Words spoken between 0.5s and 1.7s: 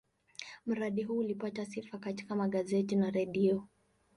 Mradi huu ulipata